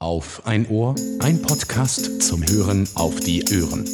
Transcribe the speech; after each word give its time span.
Auf 0.00 0.46
ein 0.46 0.68
Ohr, 0.68 0.94
ein 1.18 1.42
Podcast 1.42 2.22
zum 2.22 2.46
Hören 2.48 2.88
auf 2.94 3.18
die 3.18 3.42
Ohren. 3.60 3.84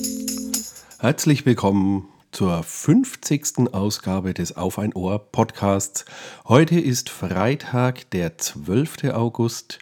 Herzlich 0.98 1.46
willkommen 1.46 2.08
zur 2.30 2.62
50. 2.62 3.72
Ausgabe 3.72 4.34
des 4.34 4.54
Auf 4.54 4.78
ein 4.78 4.92
Ohr 4.92 5.18
Podcasts. 5.18 6.04
Heute 6.46 6.78
ist 6.78 7.08
Freitag, 7.08 8.10
der 8.10 8.36
12. 8.36 9.14
August. 9.14 9.78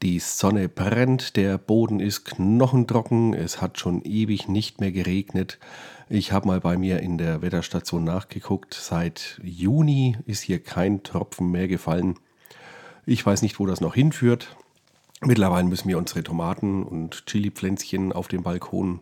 Die 0.00 0.20
Sonne 0.20 0.68
brennt, 0.68 1.34
der 1.34 1.58
Boden 1.58 1.98
ist 1.98 2.24
knochentrocken, 2.24 3.34
es 3.34 3.60
hat 3.60 3.80
schon 3.80 4.02
ewig 4.04 4.46
nicht 4.46 4.80
mehr 4.80 4.92
geregnet. 4.92 5.58
Ich 6.08 6.30
habe 6.30 6.46
mal 6.46 6.60
bei 6.60 6.76
mir 6.76 7.00
in 7.00 7.18
der 7.18 7.42
Wetterstation 7.42 8.04
nachgeguckt. 8.04 8.74
Seit 8.74 9.40
Juni 9.42 10.18
ist 10.24 10.42
hier 10.42 10.62
kein 10.62 11.02
Tropfen 11.02 11.50
mehr 11.50 11.66
gefallen. 11.66 12.14
Ich 13.06 13.26
weiß 13.26 13.42
nicht, 13.42 13.58
wo 13.58 13.66
das 13.66 13.80
noch 13.80 13.96
hinführt. 13.96 14.56
Mittlerweile 15.20 15.66
müssen 15.66 15.88
wir 15.88 15.98
unsere 15.98 16.22
Tomaten 16.22 16.82
und 16.82 17.26
Chilipflänzchen 17.26 18.12
auf 18.12 18.28
dem 18.28 18.42
Balkon 18.42 19.00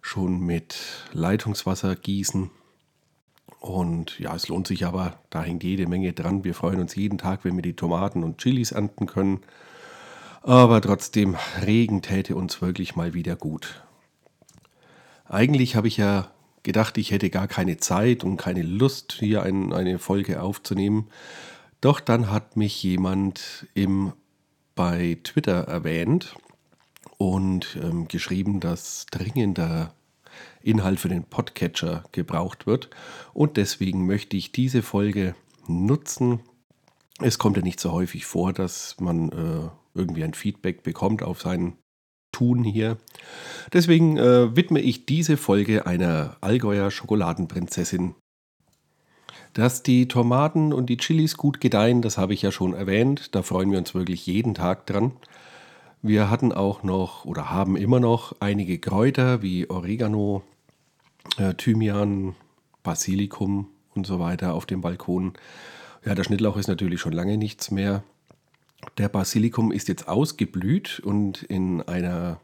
schon 0.00 0.40
mit 0.40 0.76
Leitungswasser 1.12 1.94
gießen. 1.96 2.50
Und 3.60 4.18
ja, 4.18 4.34
es 4.34 4.48
lohnt 4.48 4.66
sich 4.66 4.86
aber, 4.86 5.20
da 5.30 5.42
hängt 5.42 5.62
jede 5.62 5.86
Menge 5.86 6.12
dran. 6.12 6.42
Wir 6.42 6.54
freuen 6.54 6.80
uns 6.80 6.96
jeden 6.96 7.18
Tag, 7.18 7.44
wenn 7.44 7.54
wir 7.54 7.62
die 7.62 7.76
Tomaten 7.76 8.24
und 8.24 8.38
Chilis 8.38 8.72
ernten 8.72 9.06
können. 9.06 9.40
Aber 10.42 10.80
trotzdem, 10.80 11.36
Regen 11.64 12.02
täte 12.02 12.34
uns 12.34 12.60
wirklich 12.60 12.96
mal 12.96 13.14
wieder 13.14 13.36
gut. 13.36 13.84
Eigentlich 15.26 15.76
habe 15.76 15.86
ich 15.86 15.96
ja 15.96 16.32
gedacht, 16.64 16.98
ich 16.98 17.12
hätte 17.12 17.30
gar 17.30 17.46
keine 17.46 17.76
Zeit 17.76 18.24
und 18.24 18.36
keine 18.36 18.62
Lust, 18.62 19.16
hier 19.20 19.42
ein, 19.42 19.72
eine 19.72 20.00
Folge 20.00 20.42
aufzunehmen. 20.42 21.08
Doch 21.80 22.00
dann 22.00 22.30
hat 22.30 22.56
mich 22.56 22.82
jemand 22.82 23.66
im, 23.74 24.12
bei 24.74 25.18
Twitter 25.22 25.64
erwähnt 25.64 26.34
und 27.18 27.78
ähm, 27.82 28.08
geschrieben, 28.08 28.60
dass 28.60 29.06
dringender 29.10 29.94
Inhalt 30.62 31.00
für 31.00 31.08
den 31.08 31.24
Podcatcher 31.24 32.04
gebraucht 32.12 32.66
wird. 32.66 32.90
Und 33.32 33.56
deswegen 33.56 34.06
möchte 34.06 34.36
ich 34.36 34.52
diese 34.52 34.82
Folge 34.82 35.34
nutzen. 35.66 36.40
Es 37.20 37.38
kommt 37.38 37.56
ja 37.56 37.62
nicht 37.62 37.80
so 37.80 37.92
häufig 37.92 38.26
vor, 38.26 38.52
dass 38.52 38.96
man 39.00 39.30
äh, 39.30 39.68
irgendwie 39.94 40.24
ein 40.24 40.34
Feedback 40.34 40.82
bekommt 40.82 41.22
auf 41.22 41.42
seinen 41.42 41.76
tun 42.32 42.64
hier. 42.64 42.96
Deswegen 43.72 44.16
äh, 44.16 44.56
widme 44.56 44.80
ich 44.80 45.06
diese 45.06 45.36
Folge 45.36 45.86
einer 45.86 46.36
Allgäuer 46.40 46.90
Schokoladenprinzessin. 46.90 48.14
Dass 49.52 49.82
die 49.82 50.08
Tomaten 50.08 50.72
und 50.72 50.86
die 50.86 50.96
Chilis 50.96 51.36
gut 51.36 51.60
gedeihen, 51.60 52.00
das 52.00 52.16
habe 52.16 52.32
ich 52.32 52.42
ja 52.42 52.50
schon 52.50 52.72
erwähnt. 52.72 53.34
Da 53.34 53.42
freuen 53.42 53.70
wir 53.70 53.78
uns 53.78 53.94
wirklich 53.94 54.26
jeden 54.26 54.54
Tag 54.54 54.86
dran. 54.86 55.12
Wir 56.00 56.30
hatten 56.30 56.52
auch 56.52 56.82
noch 56.82 57.26
oder 57.26 57.50
haben 57.50 57.76
immer 57.76 58.00
noch 58.00 58.34
einige 58.40 58.78
Kräuter 58.78 59.42
wie 59.42 59.68
Oregano, 59.68 60.42
äh, 61.36 61.54
Thymian, 61.54 62.34
Basilikum 62.82 63.68
und 63.94 64.06
so 64.06 64.18
weiter 64.18 64.54
auf 64.54 64.66
dem 64.66 64.80
Balkon. 64.80 65.34
Ja, 66.04 66.14
der 66.14 66.24
Schnittlauch 66.24 66.56
ist 66.56 66.68
natürlich 66.68 67.00
schon 67.00 67.12
lange 67.12 67.36
nichts 67.36 67.70
mehr. 67.70 68.02
Der 68.98 69.08
Basilikum 69.08 69.70
ist 69.70 69.88
jetzt 69.88 70.08
ausgeblüht 70.08 70.98
und 71.00 71.42
in 71.42 71.82
einer 71.82 72.40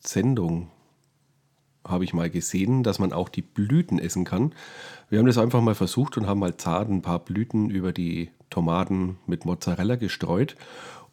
Sendung 0.00 0.68
habe 1.86 2.04
ich 2.04 2.14
mal 2.14 2.30
gesehen, 2.30 2.82
dass 2.82 2.98
man 2.98 3.12
auch 3.12 3.28
die 3.28 3.42
Blüten 3.42 3.98
essen 3.98 4.24
kann. 4.24 4.52
Wir 5.10 5.18
haben 5.18 5.26
das 5.26 5.38
einfach 5.38 5.60
mal 5.60 5.74
versucht 5.74 6.16
und 6.16 6.26
haben 6.26 6.40
mal 6.40 6.56
zart 6.56 6.88
ein 6.88 7.02
paar 7.02 7.18
Blüten 7.18 7.70
über 7.70 7.92
die 7.92 8.30
Tomaten 8.50 9.18
mit 9.26 9.44
Mozzarella 9.44 9.96
gestreut. 9.96 10.56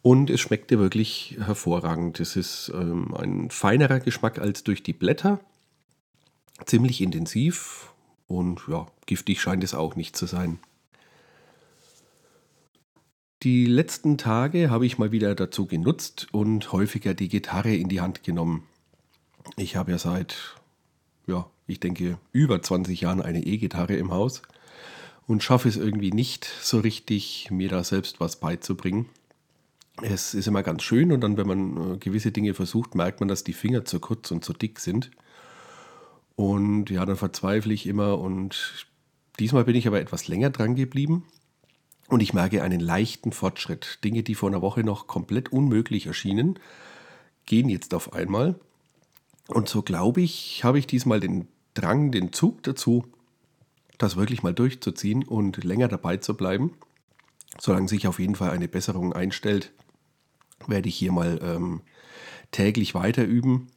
Und 0.02 0.30
es 0.30 0.40
schmeckte 0.40 0.78
wirklich 0.78 1.36
hervorragend. 1.40 2.18
Es 2.18 2.34
ist 2.34 2.72
ähm, 2.74 3.14
ein 3.14 3.50
feinerer 3.50 4.00
Geschmack 4.00 4.38
als 4.38 4.64
durch 4.64 4.82
die 4.82 4.92
Blätter. 4.92 5.40
Ziemlich 6.66 7.00
intensiv 7.00 7.92
und 8.26 8.62
ja, 8.68 8.86
giftig 9.06 9.40
scheint 9.40 9.62
es 9.62 9.74
auch 9.74 9.94
nicht 9.94 10.16
zu 10.16 10.26
sein. 10.26 10.58
Die 13.42 13.66
letzten 13.66 14.18
Tage 14.18 14.70
habe 14.70 14.86
ich 14.86 14.98
mal 14.98 15.10
wieder 15.10 15.34
dazu 15.34 15.66
genutzt 15.66 16.28
und 16.30 16.72
häufiger 16.72 17.12
die 17.12 17.28
Gitarre 17.28 17.74
in 17.74 17.88
die 17.88 18.00
Hand 18.00 18.22
genommen. 18.22 18.62
Ich 19.56 19.74
habe 19.74 19.90
ja 19.90 19.98
seit, 19.98 20.54
ja, 21.26 21.46
ich 21.66 21.80
denke, 21.80 22.18
über 22.32 22.60
20 22.60 23.00
Jahren 23.00 23.22
eine 23.22 23.44
E-Gitarre 23.44 23.94
im 23.94 24.10
Haus 24.10 24.42
und 25.26 25.42
schaffe 25.42 25.68
es 25.68 25.76
irgendwie 25.76 26.10
nicht 26.10 26.44
so 26.44 26.80
richtig, 26.80 27.48
mir 27.50 27.68
da 27.68 27.84
selbst 27.84 28.20
was 28.20 28.36
beizubringen. 28.36 29.06
Es 30.00 30.34
ist 30.34 30.48
immer 30.48 30.62
ganz 30.62 30.82
schön 30.82 31.12
und 31.12 31.20
dann, 31.20 31.36
wenn 31.36 31.46
man 31.46 31.94
äh, 31.94 31.96
gewisse 31.98 32.32
Dinge 32.32 32.54
versucht, 32.54 32.94
merkt 32.94 33.20
man, 33.20 33.28
dass 33.28 33.44
die 33.44 33.52
Finger 33.52 33.84
zu 33.84 34.00
kurz 34.00 34.30
und 34.30 34.44
zu 34.44 34.52
dick 34.52 34.80
sind. 34.80 35.10
Und 36.34 36.90
ja, 36.90 37.04
dann 37.04 37.16
verzweifle 37.16 37.74
ich 37.74 37.86
immer 37.86 38.18
und 38.18 38.86
diesmal 39.38 39.64
bin 39.64 39.76
ich 39.76 39.86
aber 39.86 40.00
etwas 40.00 40.28
länger 40.28 40.50
dran 40.50 40.74
geblieben 40.74 41.24
und 42.08 42.22
ich 42.22 42.32
merke 42.32 42.62
einen 42.62 42.80
leichten 42.80 43.32
Fortschritt. 43.32 43.98
Dinge, 44.02 44.22
die 44.22 44.34
vor 44.34 44.48
einer 44.48 44.62
Woche 44.62 44.82
noch 44.82 45.06
komplett 45.06 45.52
unmöglich 45.52 46.06
erschienen, 46.06 46.58
gehen 47.46 47.68
jetzt 47.68 47.94
auf 47.94 48.12
einmal. 48.12 48.58
Und 49.52 49.68
so 49.68 49.82
glaube 49.82 50.20
ich, 50.20 50.64
habe 50.64 50.78
ich 50.78 50.86
diesmal 50.86 51.20
den 51.20 51.48
Drang, 51.74 52.10
den 52.10 52.32
Zug 52.32 52.62
dazu, 52.62 53.04
das 53.98 54.16
wirklich 54.16 54.42
mal 54.42 54.54
durchzuziehen 54.54 55.24
und 55.24 55.62
länger 55.64 55.88
dabei 55.88 56.16
zu 56.16 56.34
bleiben. 56.36 56.72
Solange 57.58 57.88
sich 57.88 58.06
auf 58.06 58.18
jeden 58.18 58.34
Fall 58.34 58.50
eine 58.50 58.68
Besserung 58.68 59.12
einstellt, 59.12 59.72
werde 60.66 60.88
ich 60.88 60.96
hier 60.96 61.12
mal 61.12 61.38
ähm, 61.42 61.82
täglich 62.50 62.94
weiter 62.94 63.24
üben. 63.24 63.68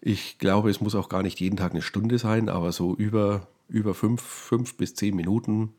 Ich 0.00 0.38
glaube, 0.38 0.70
es 0.70 0.80
muss 0.80 0.94
auch 0.94 1.08
gar 1.08 1.22
nicht 1.22 1.38
jeden 1.40 1.56
Tag 1.56 1.72
eine 1.72 1.82
Stunde 1.82 2.18
sein, 2.18 2.48
aber 2.48 2.72
so 2.72 2.94
über, 2.94 3.46
über 3.68 3.94
fünf, 3.94 4.20
fünf 4.20 4.76
bis 4.76 4.94
zehn 4.94 5.14
Minuten 5.14 5.74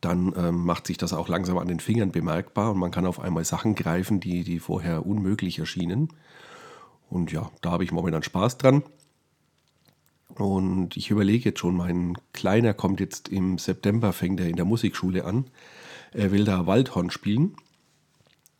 dann 0.00 0.32
ähm, 0.36 0.64
macht 0.64 0.86
sich 0.86 0.96
das 0.96 1.12
auch 1.12 1.28
langsam 1.28 1.58
an 1.58 1.68
den 1.68 1.80
Fingern 1.80 2.10
bemerkbar 2.10 2.72
und 2.72 2.78
man 2.78 2.90
kann 2.90 3.04
auf 3.04 3.20
einmal 3.20 3.44
Sachen 3.44 3.74
greifen, 3.74 4.18
die, 4.20 4.44
die 4.44 4.58
vorher 4.58 5.04
unmöglich 5.04 5.58
erschienen. 5.58 6.08
Und 7.10 7.32
ja, 7.32 7.50
da 7.60 7.72
habe 7.72 7.84
ich 7.84 7.92
momentan 7.92 8.22
Spaß 8.22 8.56
dran. 8.58 8.82
Und 10.36 10.96
ich 10.96 11.10
überlege 11.10 11.50
jetzt 11.50 11.58
schon, 11.58 11.76
mein 11.76 12.16
Kleiner 12.32 12.72
kommt 12.72 13.00
jetzt 13.00 13.28
im 13.28 13.58
September, 13.58 14.12
fängt 14.12 14.40
er 14.40 14.48
in 14.48 14.56
der 14.56 14.64
Musikschule 14.64 15.24
an. 15.24 15.46
Er 16.12 16.30
will 16.30 16.44
da 16.44 16.66
Waldhorn 16.66 17.10
spielen. 17.10 17.56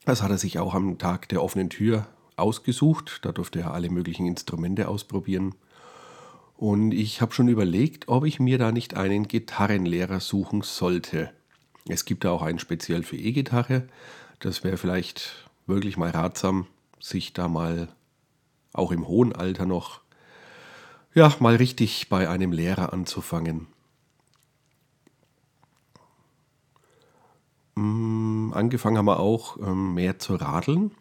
Das 0.04 0.22
hat 0.22 0.30
er 0.30 0.38
sich 0.38 0.58
auch 0.58 0.74
am 0.74 0.98
Tag 0.98 1.28
der 1.28 1.42
offenen 1.42 1.70
Tür 1.70 2.08
ausgesucht. 2.36 3.20
Da 3.22 3.32
durfte 3.32 3.60
er 3.60 3.72
alle 3.72 3.88
möglichen 3.88 4.26
Instrumente 4.26 4.88
ausprobieren. 4.88 5.54
Und 6.56 6.92
ich 6.92 7.22
habe 7.22 7.32
schon 7.32 7.48
überlegt, 7.48 8.08
ob 8.08 8.24
ich 8.26 8.40
mir 8.40 8.58
da 8.58 8.72
nicht 8.72 8.96
einen 8.96 9.28
Gitarrenlehrer 9.28 10.20
suchen 10.20 10.62
sollte. 10.62 11.30
Es 11.88 12.04
gibt 12.04 12.24
da 12.24 12.32
auch 12.32 12.42
einen 12.42 12.58
speziell 12.58 13.04
für 13.04 13.16
E-Gitarre. 13.16 13.88
Das 14.40 14.64
wäre 14.64 14.76
vielleicht 14.76 15.48
wirklich 15.66 15.96
mal 15.96 16.10
ratsam, 16.10 16.66
sich 16.98 17.32
da 17.32 17.48
mal 17.48 17.88
auch 18.72 18.92
im 18.92 19.06
hohen 19.06 19.32
Alter 19.34 19.66
noch, 19.66 20.00
ja, 21.14 21.34
mal 21.40 21.56
richtig 21.56 22.08
bei 22.08 22.28
einem 22.28 22.52
Lehrer 22.52 22.92
anzufangen. 22.92 23.66
Mm, 27.74 28.52
angefangen 28.52 28.98
haben 28.98 29.06
wir 29.06 29.20
auch 29.20 29.56
ähm, 29.58 29.94
mehr 29.94 30.18
zu 30.18 30.34
radeln. 30.36 30.92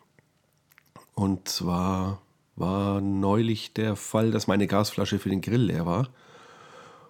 Und 1.14 1.50
zwar 1.50 2.22
war 2.56 3.02
neulich 3.02 3.74
der 3.74 3.96
Fall, 3.96 4.32
dass 4.32 4.48
meine 4.48 4.68
Gasflasche 4.68 5.20
für 5.20 5.30
den 5.30 5.42
Grill 5.42 5.64
leer 5.64 5.86
war. 5.86 6.10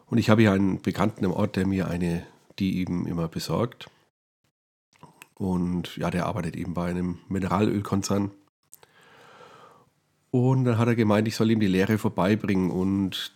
Und 0.07 0.17
ich 0.17 0.29
habe 0.29 0.41
hier 0.41 0.53
einen 0.53 0.81
Bekannten 0.81 1.23
im 1.23 1.31
Ort, 1.31 1.55
der 1.55 1.67
mir 1.67 1.87
eine, 1.87 2.25
die 2.57 2.79
eben 2.79 3.05
immer 3.05 3.27
besorgt. 3.27 3.89
Und 5.35 5.95
ja, 5.97 6.09
der 6.09 6.25
arbeitet 6.25 6.55
eben 6.55 6.73
bei 6.73 6.89
einem 6.89 7.19
Mineralölkonzern. 7.29 8.31
Und 10.31 10.65
dann 10.65 10.77
hat 10.77 10.87
er 10.87 10.95
gemeint, 10.95 11.27
ich 11.27 11.35
soll 11.35 11.51
ihm 11.51 11.59
die 11.59 11.67
Leere 11.67 11.97
vorbeibringen. 11.97 12.69
Und 12.71 13.33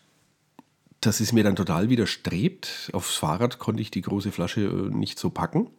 das 1.02 1.22
ist 1.22 1.34
mir 1.34 1.44
dann 1.44 1.56
total 1.56 1.90
widerstrebt. 1.90 2.92
Aufs 2.94 3.16
Fahrrad 3.16 3.60
konnte 3.60 3.82
ich 3.82 3.92
die 3.92 4.02
große 4.02 4.32
Flasche 4.32 4.62
äh, 4.62 4.96
nicht 4.96 5.20
so 5.20 5.30
packen. 5.30 5.70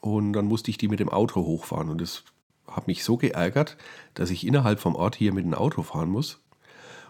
Und 0.00 0.32
dann 0.32 0.46
musste 0.46 0.70
ich 0.70 0.78
die 0.78 0.88
mit 0.88 1.00
dem 1.00 1.08
Auto 1.08 1.44
hochfahren. 1.44 1.90
Und 1.90 2.00
das 2.00 2.24
habe 2.66 2.86
mich 2.86 3.04
so 3.04 3.16
geärgert, 3.16 3.76
dass 4.14 4.30
ich 4.30 4.46
innerhalb 4.46 4.80
vom 4.80 4.94
Ort 4.94 5.16
hier 5.16 5.32
mit 5.32 5.44
dem 5.44 5.54
Auto 5.54 5.82
fahren 5.82 6.10
muss. 6.10 6.40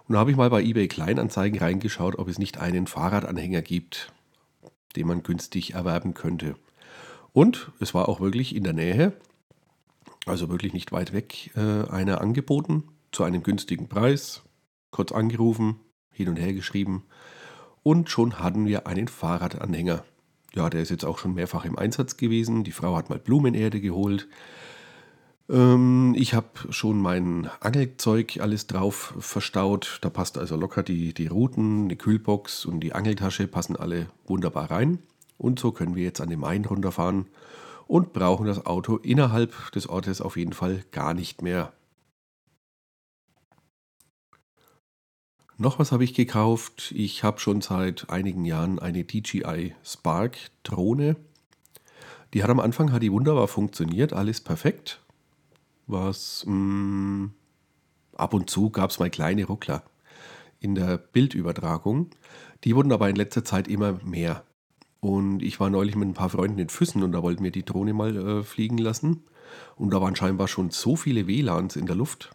Und 0.06 0.14
da 0.14 0.20
habe 0.20 0.30
ich 0.30 0.36
mal 0.36 0.50
bei 0.50 0.62
eBay 0.62 0.88
Kleinanzeigen 0.88 1.58
reingeschaut, 1.58 2.18
ob 2.18 2.28
es 2.28 2.38
nicht 2.38 2.58
einen 2.58 2.86
Fahrradanhänger 2.86 3.62
gibt, 3.62 4.12
den 4.96 5.06
man 5.06 5.22
günstig 5.22 5.74
erwerben 5.74 6.14
könnte. 6.14 6.56
Und 7.34 7.70
es 7.78 7.92
war 7.92 8.08
auch 8.08 8.20
wirklich 8.20 8.56
in 8.56 8.64
der 8.64 8.72
Nähe, 8.72 9.12
also 10.24 10.48
wirklich 10.48 10.72
nicht 10.72 10.92
weit 10.92 11.12
weg, 11.12 11.50
äh, 11.56 11.90
einer 11.90 12.22
angeboten 12.22 12.84
zu 13.12 13.24
einem 13.24 13.42
günstigen 13.42 13.88
Preis. 13.88 14.42
Kurz 14.90 15.12
angerufen, 15.12 15.80
hin 16.10 16.28
und 16.28 16.36
her 16.36 16.52
geschrieben 16.52 17.04
und 17.88 18.10
schon 18.10 18.38
hatten 18.38 18.66
wir 18.66 18.86
einen 18.86 19.08
Fahrradanhänger. 19.08 20.04
Ja, 20.54 20.68
der 20.68 20.82
ist 20.82 20.90
jetzt 20.90 21.06
auch 21.06 21.18
schon 21.18 21.32
mehrfach 21.32 21.64
im 21.64 21.78
Einsatz 21.78 22.18
gewesen. 22.18 22.62
Die 22.62 22.72
Frau 22.72 22.96
hat 22.96 23.08
mal 23.08 23.18
Blumenerde 23.18 23.80
geholt. 23.80 24.28
Ähm, 25.48 26.14
ich 26.14 26.34
habe 26.34 26.48
schon 26.68 27.00
mein 27.00 27.48
Angelzeug 27.60 28.40
alles 28.40 28.66
drauf 28.66 29.14
verstaut. 29.18 30.00
Da 30.02 30.10
passt 30.10 30.36
also 30.36 30.56
locker 30.56 30.82
die, 30.82 31.14
die 31.14 31.28
Routen, 31.28 31.88
die 31.88 31.96
Kühlbox 31.96 32.66
und 32.66 32.80
die 32.80 32.92
Angeltasche 32.92 33.46
passen 33.46 33.76
alle 33.76 34.10
wunderbar 34.26 34.70
rein. 34.70 34.98
Und 35.38 35.58
so 35.58 35.72
können 35.72 35.94
wir 35.94 36.04
jetzt 36.04 36.20
an 36.20 36.28
den 36.28 36.40
Main 36.40 36.66
runterfahren 36.66 37.28
und 37.86 38.12
brauchen 38.12 38.46
das 38.46 38.66
Auto 38.66 38.96
innerhalb 38.96 39.72
des 39.72 39.88
Ortes 39.88 40.20
auf 40.20 40.36
jeden 40.36 40.52
Fall 40.52 40.84
gar 40.90 41.14
nicht 41.14 41.40
mehr. 41.40 41.72
Noch 45.60 45.80
was 45.80 45.90
habe 45.90 46.04
ich 46.04 46.14
gekauft. 46.14 46.92
Ich 46.96 47.24
habe 47.24 47.40
schon 47.40 47.60
seit 47.60 48.10
einigen 48.10 48.44
Jahren 48.44 48.78
eine 48.78 49.02
DJI 49.02 49.74
Spark 49.82 50.38
Drohne. 50.62 51.16
Die 52.32 52.44
hat 52.44 52.50
am 52.50 52.60
Anfang 52.60 52.92
hat 52.92 53.02
die 53.02 53.10
wunderbar 53.10 53.48
funktioniert, 53.48 54.12
alles 54.12 54.40
perfekt. 54.40 55.00
Was 55.88 56.44
mh, 56.46 56.54
mm, 56.54 57.34
ab 58.14 58.34
und 58.34 58.48
zu 58.48 58.70
gab 58.70 58.90
es 58.90 59.00
mal 59.00 59.10
kleine 59.10 59.46
Ruckler 59.46 59.82
in 60.60 60.76
der 60.76 60.96
Bildübertragung. 60.96 62.10
Die 62.62 62.76
wurden 62.76 62.92
aber 62.92 63.08
in 63.10 63.16
letzter 63.16 63.44
Zeit 63.44 63.66
immer 63.66 63.98
mehr. 64.04 64.44
Und 65.00 65.42
ich 65.42 65.58
war 65.58 65.70
neulich 65.70 65.96
mit 65.96 66.08
ein 66.08 66.14
paar 66.14 66.30
Freunden 66.30 66.60
in 66.60 66.68
Füssen 66.68 67.02
und 67.02 67.10
da 67.10 67.24
wollten 67.24 67.42
wir 67.42 67.50
die 67.50 67.64
Drohne 67.64 67.94
mal 67.94 68.16
äh, 68.16 68.42
fliegen 68.44 68.78
lassen. 68.78 69.24
Und 69.74 69.90
da 69.90 70.00
waren 70.00 70.14
scheinbar 70.14 70.46
schon 70.46 70.70
so 70.70 70.94
viele 70.94 71.26
WLANs 71.26 71.74
in 71.74 71.86
der 71.86 71.96
Luft, 71.96 72.30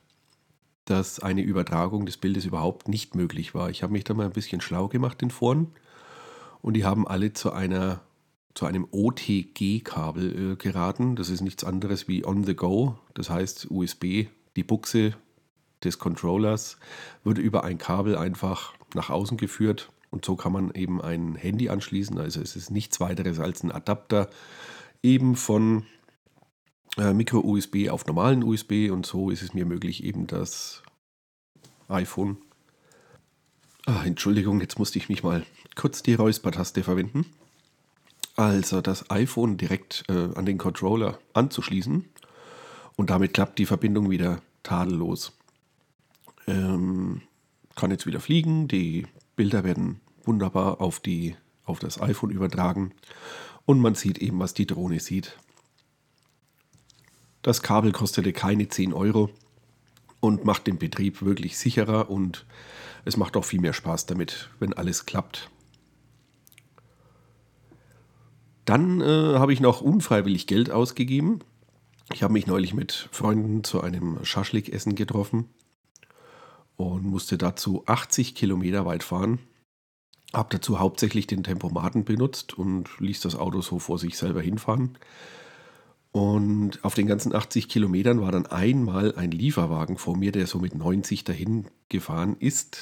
dass 0.85 1.19
eine 1.19 1.41
Übertragung 1.41 2.05
des 2.05 2.17
Bildes 2.17 2.45
überhaupt 2.45 2.87
nicht 2.87 3.15
möglich 3.15 3.55
war. 3.55 3.69
Ich 3.69 3.83
habe 3.83 3.93
mich 3.93 4.03
da 4.03 4.13
mal 4.13 4.25
ein 4.25 4.33
bisschen 4.33 4.61
schlau 4.61 4.87
gemacht 4.87 5.21
in 5.21 5.31
Foren 5.31 5.71
und 6.61 6.73
die 6.73 6.85
haben 6.85 7.07
alle 7.07 7.33
zu 7.33 7.51
einer 7.51 8.01
zu 8.53 8.67
einem 8.67 8.87
OTG-Kabel 8.91 10.51
äh, 10.51 10.55
geraten. 10.57 11.15
Das 11.15 11.29
ist 11.29 11.41
nichts 11.41 11.63
anderes 11.63 12.07
wie 12.07 12.23
on 12.23 12.43
the 12.43 12.55
go. 12.55 12.99
Das 13.15 13.31
heißt, 13.31 13.71
USB, 13.71 14.27
die 14.55 14.63
Buchse 14.63 15.15
des 15.83 15.97
Controllers, 15.97 16.77
wird 17.23 17.39
über 17.39 17.63
ein 17.63 17.79
Kabel 17.79 18.15
einfach 18.15 18.73
nach 18.93 19.09
außen 19.09 19.37
geführt 19.37 19.89
und 20.11 20.23
so 20.23 20.35
kann 20.35 20.51
man 20.51 20.71
eben 20.75 21.01
ein 21.01 21.33
Handy 21.33 21.69
anschließen. 21.69 22.19
Also 22.19 22.41
es 22.41 22.55
ist 22.55 22.69
nichts 22.69 22.99
weiteres 22.99 23.39
als 23.39 23.63
ein 23.63 23.71
Adapter 23.71 24.29
eben 25.01 25.35
von 25.35 25.87
Micro-USB 26.97 27.89
auf 27.89 28.05
normalen 28.05 28.43
USB 28.43 28.89
und 28.91 29.05
so 29.05 29.29
ist 29.29 29.41
es 29.41 29.53
mir 29.53 29.65
möglich, 29.65 30.03
eben 30.03 30.27
das 30.27 30.83
iPhone. 31.87 32.37
Ah, 33.85 34.03
Entschuldigung, 34.05 34.61
jetzt 34.61 34.79
musste 34.79 34.97
ich 34.97 35.09
mich 35.09 35.23
mal 35.23 35.45
kurz 35.75 36.03
die 36.03 36.13
Räuspertaste 36.13 36.83
verwenden. 36.83 37.25
Also 38.35 38.81
das 38.81 39.09
iPhone 39.11 39.57
direkt 39.57 40.05
äh, 40.07 40.29
an 40.35 40.45
den 40.45 40.57
Controller 40.57 41.19
anzuschließen 41.33 42.05
und 42.95 43.09
damit 43.09 43.33
klappt 43.33 43.59
die 43.59 43.65
Verbindung 43.65 44.09
wieder 44.09 44.41
tadellos. 44.63 45.33
Ähm, 46.47 47.21
kann 47.75 47.91
jetzt 47.91 48.05
wieder 48.05 48.19
fliegen, 48.19 48.67
die 48.67 49.07
Bilder 49.35 49.63
werden 49.63 49.99
wunderbar 50.23 50.81
auf, 50.81 50.99
die, 50.99 51.35
auf 51.65 51.79
das 51.79 52.01
iPhone 52.01 52.31
übertragen 52.31 52.93
und 53.65 53.79
man 53.79 53.95
sieht 53.95 54.17
eben, 54.17 54.39
was 54.39 54.53
die 54.53 54.67
Drohne 54.67 54.99
sieht. 54.99 55.37
Das 57.43 57.61
Kabel 57.61 57.91
kostete 57.91 58.31
keine 58.31 58.69
10 58.69 58.93
Euro 58.93 59.29
und 60.21 60.45
macht 60.45 60.65
den 60.65 60.79
Betrieb 60.79 61.21
wirklich 61.21 61.57
sicherer 61.57 62.09
und 62.09 62.45
es 63.03 63.17
macht 63.17 63.35
auch 63.35 63.43
viel 63.43 63.59
mehr 63.59 63.73
Spaß 63.73 64.05
damit, 64.05 64.49
wenn 64.59 64.73
alles 64.73 65.05
klappt. 65.05 65.49
Dann 68.63 69.01
äh, 69.01 69.37
habe 69.37 69.51
ich 69.51 69.59
noch 69.59 69.81
unfreiwillig 69.81 70.47
Geld 70.47 70.71
ausgegeben. 70.71 71.39
Ich 72.13 72.23
habe 72.23 72.31
mich 72.31 72.47
neulich 72.47 72.73
mit 72.73 73.09
Freunden 73.11 73.65
zu 73.65 73.81
einem 73.81 74.23
Schaschlik-Essen 74.23 74.95
getroffen 74.95 75.49
und 76.77 77.03
musste 77.03 77.37
dazu 77.37 77.83
80 77.87 78.35
Kilometer 78.35 78.85
weit 78.85 79.03
fahren. 79.03 79.39
Habe 80.33 80.47
dazu 80.55 80.79
hauptsächlich 80.79 81.27
den 81.27 81.43
Tempomaten 81.43 82.05
benutzt 82.05 82.57
und 82.57 82.89
ließ 82.99 83.19
das 83.19 83.35
Auto 83.35 83.59
so 83.59 83.79
vor 83.79 83.99
sich 83.99 84.17
selber 84.17 84.41
hinfahren. 84.41 84.97
Und 86.13 86.85
auf 86.85 86.93
den 86.93 87.07
ganzen 87.07 87.33
80 87.33 87.67
Kilometern 87.67 88.21
war 88.21 88.31
dann 88.31 88.45
einmal 88.45 89.15
ein 89.15 89.31
Lieferwagen 89.31 89.97
vor 89.97 90.15
mir, 90.15 90.31
der 90.31 90.45
so 90.45 90.59
mit 90.59 90.75
90 90.75 91.23
dahin 91.23 91.65
gefahren 91.89 92.37
ist. 92.39 92.77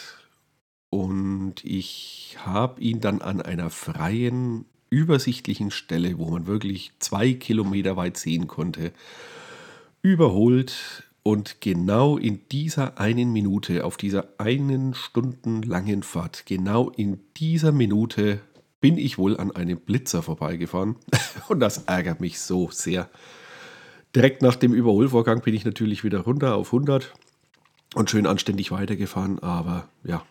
Und 0.89 1.63
ich 1.63 2.35
habe 2.43 2.81
ihn 2.81 2.99
dann 2.99 3.21
an 3.21 3.41
einer 3.41 3.69
freien, 3.69 4.65
übersichtlichen 4.89 5.71
Stelle, 5.71 6.17
wo 6.17 6.29
man 6.29 6.45
wirklich 6.45 6.91
zwei 6.99 7.31
Kilometer 7.31 7.95
weit 7.95 8.17
sehen 8.17 8.47
konnte, 8.47 8.91
überholt 10.01 11.05
und 11.23 11.61
genau 11.61 12.17
in 12.17 12.41
dieser 12.51 12.99
einen 12.99 13.31
Minute, 13.31 13.85
auf 13.85 13.95
dieser 13.95 14.27
einen 14.39 14.93
Stunden 14.93 15.61
langen 15.61 16.03
Fahrt, 16.03 16.45
genau 16.45 16.89
in 16.89 17.21
dieser 17.37 17.71
Minute 17.71 18.41
bin 18.81 18.97
ich 18.97 19.17
wohl 19.17 19.37
an 19.37 19.51
einem 19.51 19.79
Blitzer 19.79 20.23
vorbeigefahren. 20.23 20.95
Und 21.47 21.59
das 21.59 21.83
ärgert 21.85 22.19
mich 22.19 22.39
so 22.39 22.69
sehr. 22.71 23.09
Direkt 24.15 24.41
nach 24.41 24.55
dem 24.55 24.73
Überholvorgang 24.73 25.41
bin 25.41 25.53
ich 25.53 25.63
natürlich 25.63 26.03
wieder 26.03 26.19
runter 26.19 26.55
auf 26.55 26.73
100 26.73 27.13
und 27.93 28.09
schön 28.09 28.27
anständig 28.27 28.71
weitergefahren. 28.71 29.39
Aber 29.39 29.87
ja, 30.03 30.25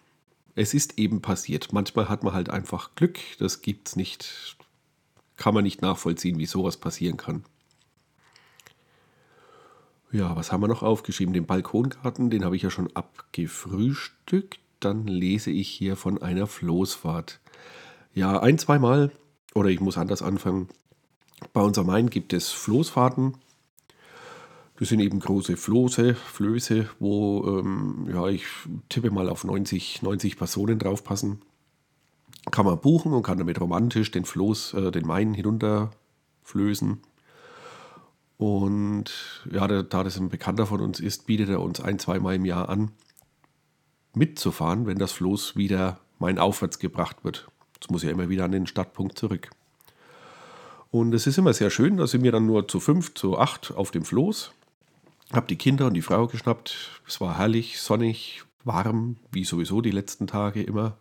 es 0.55 0.75
ist 0.75 0.99
eben 0.99 1.23
passiert. 1.23 1.73
Manchmal 1.73 2.08
hat 2.08 2.23
man 2.23 2.35
halt 2.35 2.50
einfach 2.50 2.94
Glück. 2.94 3.19
Das 3.38 3.62
gibt's 3.62 3.97
nicht. 3.97 4.56
Kann 5.37 5.55
man 5.55 5.64
nicht 5.64 5.81
nachvollziehen, 5.81 6.38
wie 6.38 6.46
sowas 6.46 6.76
passieren 6.76 7.17
kann. 7.17 7.44
Ja, 10.12 10.37
was 10.37 10.53
haben 10.53 10.62
wir 10.62 10.69
noch 10.69 10.82
aufgeschrieben? 10.82 11.32
Den 11.32 11.46
Balkongarten, 11.46 12.31
den 12.31 12.44
habe 12.44 12.56
ich 12.56 12.62
ja 12.62 12.70
schon 12.70 12.94
abgefrühstückt. 12.94 14.58
Dann 14.81 15.06
lese 15.06 15.50
ich 15.50 15.69
hier 15.69 15.96
von 15.96 16.20
einer 16.20 16.46
Floßfahrt. 16.46 17.41
Ja, 18.12 18.40
ein, 18.40 18.58
zweimal, 18.58 19.12
oder 19.54 19.68
ich 19.68 19.80
muss 19.80 19.96
anders 19.96 20.22
anfangen. 20.22 20.68
Bei 21.52 21.62
uns 21.62 21.78
am 21.78 21.86
Main 21.86 22.10
gibt 22.10 22.32
es 22.32 22.50
Floßfahrten. 22.50 23.36
Das 24.78 24.88
sind 24.88 25.00
eben 25.00 25.20
große 25.20 25.56
Floße, 25.56 26.14
Flöße, 26.14 26.88
wo 26.98 27.46
ähm, 27.46 28.08
ja, 28.12 28.26
ich 28.28 28.44
tippe 28.88 29.10
mal 29.10 29.28
auf 29.28 29.44
90, 29.44 30.02
90 30.02 30.38
Personen 30.38 30.78
draufpassen. 30.78 31.42
Kann 32.50 32.64
man 32.64 32.80
buchen 32.80 33.12
und 33.12 33.22
kann 33.22 33.38
damit 33.38 33.60
romantisch 33.60 34.10
den 34.10 34.24
Floß, 34.24 34.74
äh, 34.74 34.90
den 34.90 35.06
Main 35.06 35.34
hinunterflößen. 35.34 36.98
Und 38.38 39.44
ja, 39.52 39.68
da, 39.68 39.82
da 39.82 40.02
das 40.02 40.16
ein 40.16 40.30
Bekannter 40.30 40.64
von 40.64 40.80
uns 40.80 40.98
ist, 40.98 41.26
bietet 41.26 41.50
er 41.50 41.60
uns 41.60 41.80
ein, 41.82 41.98
zweimal 41.98 42.36
im 42.36 42.46
Jahr 42.46 42.70
an, 42.70 42.92
mitzufahren, 44.14 44.86
wenn 44.86 44.98
das 44.98 45.12
Floß 45.12 45.56
wieder 45.56 46.00
Main 46.19 46.38
aufwärts 46.38 46.79
gebracht 46.79 47.22
wird. 47.22 47.48
Das 47.81 47.91
muss 47.91 48.03
ja 48.03 48.10
immer 48.10 48.29
wieder 48.29 48.44
an 48.44 48.53
den 48.53 48.67
Startpunkt 48.67 49.19
zurück. 49.19 49.51
Und 50.91 51.15
es 51.15 51.27
ist 51.27 51.39
immer 51.39 51.53
sehr 51.53 51.70
schön, 51.70 51.96
da 51.96 52.06
sind 52.06 52.22
wir 52.22 52.32
dann 52.32 52.46
nur 52.46 52.67
zu 52.69 52.81
fünf, 52.81 53.15
zu 53.15 53.39
acht 53.39 53.72
auf 53.72 53.91
dem 53.91 54.05
Floß. 54.05 54.53
Hab 55.32 55.46
die 55.46 55.56
Kinder 55.56 55.87
und 55.87 55.94
die 55.94 56.03
Frau 56.03 56.27
geschnappt. 56.27 57.01
Es 57.06 57.20
war 57.20 57.39
herrlich, 57.39 57.81
sonnig, 57.81 58.43
warm, 58.65 59.17
wie 59.31 59.44
sowieso 59.44 59.81
die 59.81 59.93
letzten 59.93 60.27
Tage 60.27 60.63
immer. 60.63 60.96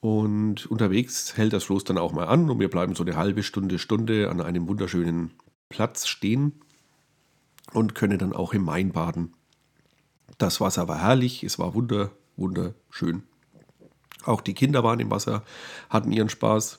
Und 0.00 0.66
unterwegs 0.66 1.36
hält 1.36 1.52
das 1.52 1.64
Floß 1.64 1.84
dann 1.84 1.98
auch 1.98 2.12
mal 2.12 2.26
an 2.26 2.48
und 2.48 2.60
wir 2.60 2.70
bleiben 2.70 2.94
so 2.94 3.02
eine 3.02 3.16
halbe 3.16 3.42
Stunde, 3.42 3.78
Stunde 3.78 4.30
an 4.30 4.40
einem 4.40 4.68
wunderschönen 4.68 5.32
Platz 5.68 6.06
stehen 6.06 6.52
und 7.72 7.94
können 7.94 8.18
dann 8.18 8.32
auch 8.32 8.54
im 8.54 8.64
Main 8.64 8.92
baden. 8.92 9.34
Das 10.38 10.60
Wasser 10.60 10.88
war 10.88 11.00
herrlich, 11.00 11.44
es 11.44 11.58
war 11.58 11.74
wunder, 11.74 12.10
wunderschön. 12.36 13.24
Auch 14.24 14.40
die 14.40 14.54
Kinder 14.54 14.82
waren 14.82 15.00
im 15.00 15.10
Wasser, 15.10 15.42
hatten 15.88 16.12
ihren 16.12 16.28
Spaß. 16.28 16.78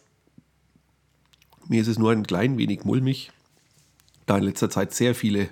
Mir 1.68 1.82
ist 1.82 1.88
es 1.88 2.00
nur 2.00 2.12
ein 2.12 2.26
klein 2.26 2.58
wenig 2.58 2.84
mulmig, 2.84 3.32
da 4.26 4.38
in 4.38 4.44
letzter 4.44 4.70
Zeit 4.70 4.94
sehr 4.94 5.16
viele 5.16 5.50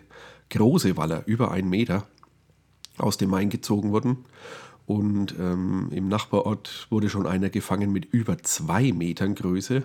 große 0.50 0.98
Waller, 0.98 1.24
über 1.26 1.52
einen 1.52 1.70
Meter, 1.70 2.08
aus 2.98 3.18
dem 3.18 3.30
Main 3.30 3.50
gezogen 3.50 3.92
wurden. 3.92 4.26
Und 4.86 5.36
ähm, 5.40 5.90
im 5.92 6.08
Nachbarort 6.08 6.88
wurde 6.90 7.10
schon 7.10 7.26
einer 7.26 7.50
gefangen 7.50 7.92
mit 7.92 8.06
über 8.06 8.38
zwei 8.40 8.92
Metern 8.92 9.36
Größe. 9.36 9.84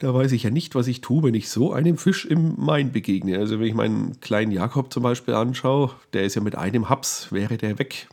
Da 0.00 0.14
weiß 0.14 0.32
ich 0.32 0.44
ja 0.44 0.50
nicht, 0.50 0.74
was 0.74 0.86
ich 0.86 1.00
tue, 1.00 1.22
wenn 1.22 1.34
ich 1.34 1.48
so 1.48 1.72
einem 1.72 1.98
Fisch 1.98 2.24
im 2.24 2.54
Main 2.56 2.92
begegne. 2.92 3.38
Also 3.38 3.58
wenn 3.58 3.66
ich 3.66 3.74
meinen 3.74 4.20
kleinen 4.20 4.52
Jakob 4.52 4.92
zum 4.92 5.02
Beispiel 5.02 5.34
anschaue, 5.34 5.92
der 6.12 6.24
ist 6.24 6.34
ja 6.34 6.42
mit 6.42 6.56
einem 6.56 6.88
Haps, 6.88 7.32
wäre 7.32 7.56
der 7.56 7.78
weg. 7.78 8.08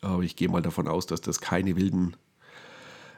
Aber 0.00 0.22
ich 0.22 0.36
gehe 0.36 0.48
mal 0.48 0.62
davon 0.62 0.88
aus, 0.88 1.06
dass 1.06 1.20
das 1.20 1.40
keine 1.40 1.76
wilden 1.76 2.14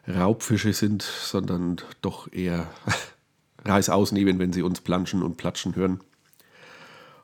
Raubfische 0.07 0.73
sind, 0.73 1.03
sondern 1.03 1.77
doch 2.03 2.33
eher 2.33 2.71
Reis 3.65 3.89
ausnehmen, 3.89 4.39
wenn 4.39 4.53
sie 4.53 4.63
uns 4.63 4.81
planschen 4.81 5.23
und 5.23 5.37
platschen 5.37 5.77
hören. 5.77 6.01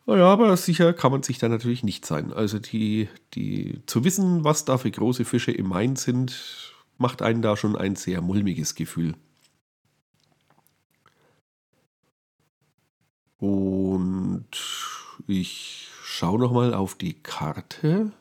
Naja, 0.07 0.27
aber 0.27 0.57
sicher 0.57 0.93
kann 0.93 1.13
man 1.13 1.23
sich 1.23 1.39
da 1.39 1.49
natürlich 1.49 1.85
nicht 1.85 2.07
sein. 2.07 2.33
Also 2.33 2.59
die, 2.59 3.09
die 3.35 3.81
zu 3.87 4.05
wissen, 4.05 4.45
was 4.45 4.65
da 4.65 4.79
für 4.79 4.91
große 4.91 5.25
Fische 5.25 5.53
im 5.53 5.69
Main 5.69 5.97
sind, 5.97 6.75
macht 6.99 7.23
einen 7.23 7.43
da 7.43 7.57
schon 7.57 7.77
ein 7.77 7.97
sehr 7.97 8.21
mulmiges 8.21 8.75
Gefühl. 8.75 9.15
Und 13.39 14.49
ich 15.27 15.89
schaue 16.03 16.39
nochmal 16.39 16.75
auf 16.75 16.95
die 16.95 17.15
Karte. 17.15 18.13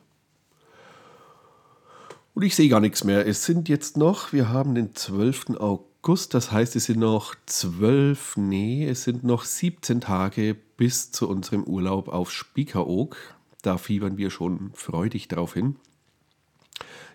Und 2.34 2.42
ich 2.42 2.54
sehe 2.54 2.68
gar 2.68 2.80
nichts 2.80 3.04
mehr. 3.04 3.26
Es 3.26 3.44
sind 3.44 3.68
jetzt 3.68 3.96
noch, 3.96 4.32
wir 4.32 4.48
haben 4.48 4.74
den 4.74 4.94
12. 4.94 5.58
August, 5.58 6.32
das 6.34 6.52
heißt, 6.52 6.76
es 6.76 6.84
sind 6.84 7.00
noch 7.00 7.34
12, 7.46 8.36
nee, 8.36 8.88
es 8.88 9.02
sind 9.04 9.24
noch 9.24 9.44
17 9.44 10.00
Tage 10.00 10.56
bis 10.76 11.10
zu 11.10 11.28
unserem 11.28 11.64
Urlaub 11.64 12.08
auf 12.08 12.30
Spiekeroog. 12.30 13.16
Da 13.62 13.78
fiebern 13.78 14.16
wir 14.16 14.30
schon 14.30 14.70
freudig 14.74 15.28
drauf 15.28 15.54
hin. 15.54 15.76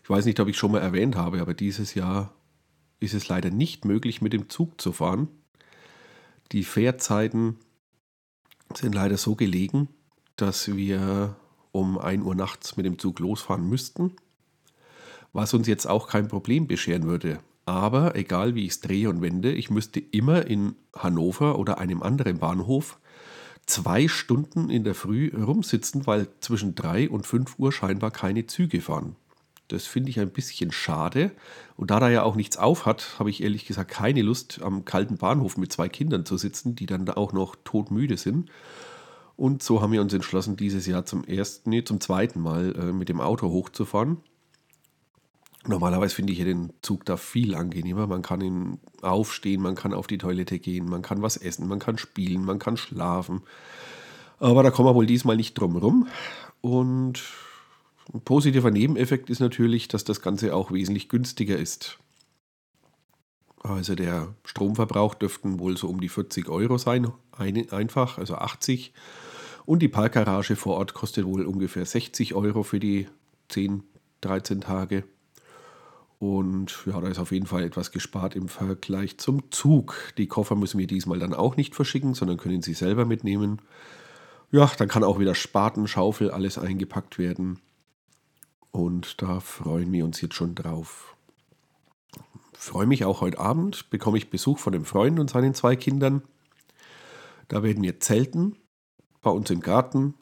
Ich 0.04 0.10
weiß 0.10 0.26
nicht, 0.26 0.40
ob 0.40 0.48
ich 0.48 0.58
schon 0.58 0.72
mal 0.72 0.82
erwähnt 0.82 1.16
habe, 1.16 1.42
aber 1.42 1.54
dieses 1.56 1.96
Jahr 1.96 2.34
ist 3.00 3.14
es 3.14 3.28
leider 3.28 3.50
nicht 3.50 3.86
möglich, 3.86 4.22
mit 4.22 4.34
dem 4.34 4.50
Zug 4.50 4.80
zu 4.80 4.92
fahren. 4.92 5.30
Die 6.52 6.64
Fährzeiten 6.64 7.58
sind 8.74 8.94
leider 8.94 9.18
so 9.18 9.36
gelegen, 9.36 9.88
dass 10.36 10.76
wir 10.76 11.36
um 11.72 11.98
1 11.98 12.24
Uhr 12.24 12.36
nachts 12.36 12.78
mit 12.78 12.86
dem 12.86 13.00
Zug 13.00 13.20
losfahren 13.20 13.68
müssten, 13.68 14.16
was 15.36 15.54
uns 15.54 15.68
jetzt 15.68 15.86
auch 15.86 16.08
kein 16.08 16.30
Problem 16.30 16.66
bescheren 16.66 17.04
würde. 17.04 17.40
Aber 17.66 18.16
egal 18.16 18.56
wie 18.56 18.64
ich 18.64 18.72
es 18.72 18.80
drehe 18.80 19.10
und 19.10 19.22
wende, 19.22 19.52
ich 19.52 19.70
müsste 19.70 20.00
immer 20.00 20.48
in 20.48 20.76
Hannover 20.96 21.60
oder 21.60 21.78
einem 21.78 22.02
anderen 22.02 22.40
Bahnhof 22.40 22.98
zwei 23.66 24.08
Stunden 24.08 24.70
in 24.70 24.86
der 24.86 24.96
Früh 24.96 25.32
rumsitzen, 25.36 26.08
weil 26.08 26.28
zwischen 26.40 26.76
3 26.76 27.10
und 27.10 27.28
5 27.28 27.60
Uhr 27.60 27.74
scheinbar 27.74 28.12
keine 28.12 28.46
Züge 28.46 28.80
fahren. 28.80 29.18
Das 29.68 29.86
finde 29.86 30.12
ich 30.12 30.20
ein 30.20 30.30
bisschen 30.30 30.72
schade. 30.72 31.32
Und 31.76 31.92
da 31.92 32.00
da 32.00 32.10
ja 32.10 32.24
auch 32.24 32.36
nichts 32.36 32.56
auf 32.56 32.86
hat, 32.86 33.20
habe 33.20 33.30
ich 33.30 33.44
ehrlich 33.44 33.66
gesagt 33.66 33.92
keine 33.92 34.22
Lust, 34.22 34.62
am 34.62 34.86
kalten 34.86 35.18
Bahnhof 35.18 35.58
mit 35.58 35.74
zwei 35.74 35.90
Kindern 35.90 36.26
zu 36.26 36.38
sitzen, 36.38 36.76
die 36.76 36.86
dann 36.86 37.10
auch 37.10 37.34
noch 37.34 37.58
todmüde 37.64 38.16
sind. 38.16 38.50
Und 39.36 39.64
so 39.64 39.82
haben 39.82 39.92
wir 39.92 40.02
uns 40.02 40.14
entschlossen, 40.14 40.56
dieses 40.56 40.86
Jahr 40.86 41.06
zum 41.06 41.26
ersten, 41.26 41.72
nee, 41.72 41.84
zum 41.84 42.00
zweiten 42.00 42.40
Mal 42.40 42.74
äh, 42.76 42.94
mit 42.94 43.10
dem 43.10 43.20
Auto 43.20 43.50
hochzufahren. 43.50 44.18
Normalerweise 45.68 46.16
finde 46.16 46.34
ich 46.34 46.40
ja 46.40 46.46
den 46.46 46.74
Zug 46.82 47.06
da 47.06 47.18
viel 47.18 47.56
angenehmer. 47.56 48.06
Man 48.08 48.22
kann 48.22 48.42
ihn 48.42 48.80
aufstehen, 49.02 49.62
man 49.62 49.76
kann 49.76 49.94
auf 49.94 50.08
die 50.08 50.20
Toilette 50.20 50.60
gehen, 50.60 50.86
man 50.86 51.02
kann 51.02 51.22
was 51.22 51.38
essen, 51.38 51.68
man 51.68 51.80
kann 51.80 51.98
spielen, 51.98 52.46
man 52.46 52.60
kann 52.60 52.78
schlafen. 52.78 53.42
Aber 54.40 54.64
da 54.64 54.72
kommen 54.72 54.90
wir 54.90 54.96
wohl 54.96 55.06
diesmal 55.06 55.38
nicht 55.38 55.56
drum 55.56 55.76
rum. 55.78 56.08
Und 56.62 57.24
ein 58.14 58.22
positiver 58.22 58.70
Nebeneffekt 58.70 59.30
ist 59.30 59.40
natürlich, 59.40 59.88
dass 59.88 60.04
das 60.04 60.22
Ganze 60.22 60.54
auch 60.56 60.72
wesentlich 60.72 61.10
günstiger 61.10 61.58
ist. 61.58 61.98
Also 63.64 63.96
der 63.96 64.36
Stromverbrauch 64.44 65.16
dürften 65.16 65.60
wohl 65.60 65.76
so 65.76 65.88
um 65.88 66.00
die 66.00 66.10
40 66.10 66.50
Euro 66.50 66.78
sein, 66.78 67.12
ein, 67.32 67.72
einfach, 67.72 68.20
also 68.20 68.36
80. 68.36 68.94
Und 69.66 69.80
die 69.80 69.88
Parkgarage 69.88 70.56
vor 70.56 70.76
Ort 70.76 70.94
kostet 70.94 71.26
wohl 71.26 71.46
ungefähr 71.46 71.86
60 71.86 72.36
Euro 72.36 72.62
für 72.62 72.80
die 72.80 73.08
10, 73.50 73.82
13 74.22 74.62
Tage. 74.62 75.04
Und 76.26 76.88
ja, 76.88 77.00
da 77.00 77.08
ist 77.08 77.20
auf 77.20 77.32
jeden 77.32 77.46
Fall 77.46 77.64
etwas 77.64 77.92
gespart 77.92 78.36
im 78.36 78.48
Vergleich 78.48 79.20
zum 79.20 79.52
Zug. 79.52 80.12
Die 80.18 80.26
Koffer 80.26 80.56
müssen 80.56 80.80
wir 80.80 80.88
diesmal 80.88 81.20
dann 81.20 81.36
auch 81.36 81.56
nicht 81.56 81.76
verschicken, 81.76 82.16
sondern 82.16 82.38
können 82.38 82.64
sie 82.64 82.74
selber 82.74 83.06
mitnehmen. 83.06 83.62
Ja, 84.50 84.72
dann 84.80 84.88
kann 84.88 85.04
auch 85.04 85.20
wieder 85.20 85.36
Spaten, 85.36 85.88
Schaufel, 85.88 86.32
alles 86.32 86.58
eingepackt 86.58 87.20
werden. 87.20 87.60
Und 88.72 89.22
da 89.22 89.40
freuen 89.40 89.92
wir 89.92 90.04
uns 90.04 90.20
jetzt 90.20 90.34
schon 90.34 90.56
drauf. 90.56 91.16
Freue 92.54 92.88
mich 92.88 93.06
auch 93.06 93.22
heute 93.22 93.38
Abend, 93.38 93.92
bekomme 93.92 94.18
ich 94.18 94.32
Besuch 94.32 94.58
von 94.58 94.74
dem 94.74 94.86
Freund 94.86 95.20
und 95.20 95.30
seinen 95.30 95.54
zwei 95.54 95.76
Kindern. 95.76 96.24
Da 97.50 97.62
werden 97.62 97.84
wir 97.84 98.00
zelten 98.00 98.56
bei 99.22 99.30
uns 99.30 99.52
im 99.52 99.60
Garten 99.60 100.16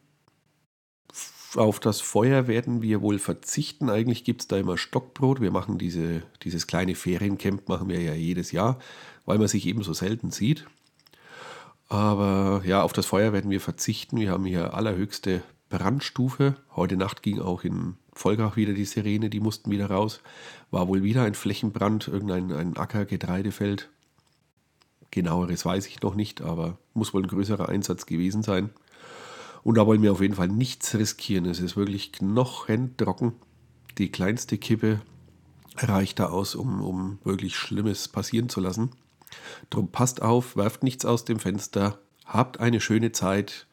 auf 1.56 1.80
das 1.80 2.02
Feuer 2.02 2.48
werden 2.48 2.82
wir 2.82 3.02
wohl 3.02 3.20
verzichten. 3.20 3.90
Eigentlich 3.90 4.24
gibt 4.24 4.42
es 4.42 4.48
da 4.48 4.58
immer 4.58 4.78
Stockbrot. 4.78 5.42
Wir 5.42 5.52
machen 5.52 5.78
diese, 5.78 6.24
dieses 6.44 6.68
kleine 6.68 6.96
Feriencamp, 6.96 7.68
machen 7.68 7.90
wir 7.90 8.02
ja 8.02 8.14
jedes 8.14 8.52
Jahr, 8.52 8.80
weil 9.26 9.38
man 9.38 9.48
sich 9.48 9.66
eben 9.66 9.84
so 9.84 9.94
selten 9.94 10.32
sieht. 10.32 10.66
Aber 11.90 12.64
ja, 12.66 12.82
auf 12.82 12.94
das 12.94 13.06
Feuer 13.06 13.34
werden 13.34 13.52
wir 13.52 13.62
verzichten. 13.62 14.20
Wir 14.20 14.32
haben 14.32 14.46
hier 14.46 14.74
allerhöchste 14.74 15.44
Brandstufe. 15.70 16.56
Heute 16.76 16.98
Nacht 16.98 17.24
ging 17.24 17.40
auch 17.40 17.64
in 17.64 17.98
Volgach 18.14 18.56
wieder 18.56 18.74
die 18.74 18.86
Sirene, 18.86 19.30
die 19.30 19.40
mussten 19.40 19.72
wieder 19.72 19.88
raus. 19.88 20.22
War 20.72 20.88
wohl 20.88 21.04
wieder 21.04 21.24
ein 21.24 21.34
Flächenbrand, 21.34 22.08
irgendein 22.08 22.52
ein 22.52 22.78
Acker, 22.78 23.06
Getreidefeld. 23.06 23.90
Genaueres 25.12 25.66
weiß 25.66 25.88
ich 25.88 26.02
noch 26.02 26.16
nicht, 26.16 26.42
aber 26.42 26.78
muss 26.94 27.14
wohl 27.14 27.24
ein 27.24 27.28
größerer 27.28 27.70
Einsatz 27.70 28.06
gewesen 28.06 28.42
sein. 28.42 28.72
Und 29.64 29.76
da 29.78 29.88
wollen 29.88 30.02
wir 30.02 30.12
auf 30.12 30.22
jeden 30.22 30.36
Fall 30.36 30.50
nichts 30.50 30.94
riskieren. 30.96 31.46
Es 31.46 31.60
ist 31.60 31.78
wirklich 31.78 32.12
knochentrocken. 32.12 33.34
Die 33.98 34.10
kleinste 34.10 34.58
Kippe 34.58 35.02
reicht 35.78 36.20
da 36.20 36.28
aus, 36.28 36.56
um, 36.56 36.82
um 36.82 37.20
wirklich 37.24 37.56
Schlimmes 37.56 38.08
passieren 38.08 38.50
zu 38.50 38.60
lassen. 38.60 38.92
Drum 39.70 39.88
passt 39.88 40.22
auf, 40.22 40.56
werft 40.56 40.84
nichts 40.84 41.06
aus 41.06 41.26
dem 41.26 41.40
Fenster, 41.40 42.00
habt 42.26 42.60
eine 42.60 42.82
schöne 42.82 43.12
Zeit. 43.12 43.68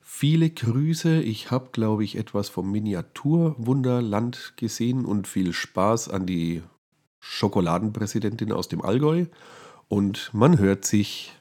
Viele 0.00 0.50
Grüße. 0.50 1.22
Ich 1.22 1.50
habe, 1.50 1.70
glaube 1.72 2.04
ich, 2.04 2.16
etwas 2.16 2.48
vom 2.48 2.70
Miniaturwunderland 2.70 4.54
gesehen 4.56 5.04
und 5.04 5.26
viel 5.26 5.52
Spaß 5.52 6.08
an 6.08 6.26
die 6.26 6.62
Schokoladenpräsidentin 7.20 8.52
aus 8.52 8.68
dem 8.68 8.82
Allgäu. 8.82 9.26
Und 9.88 10.30
man 10.34 10.58
hört 10.58 10.84
sich. 10.84 11.32